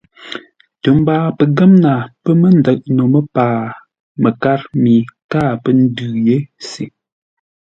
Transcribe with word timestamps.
Tə 0.81 0.89
mbaa 0.99 1.25
pəngə́mnaa 1.37 2.01
pə́ 2.23 2.33
mə́ 2.41 2.51
ndə̂ʼ 2.57 2.81
no 2.95 3.03
məpaa 3.13 3.59
məkár 4.21 4.59
mi 4.81 4.93
káa 5.31 5.53
pə́ 5.63 5.71
ndʉ̂ 5.85 6.09
yé 6.25 6.37
se. 6.69 6.83